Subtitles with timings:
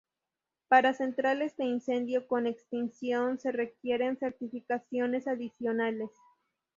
[0.67, 6.09] Para centrales de incendio con extinción, se requieren certificaciones adicionales.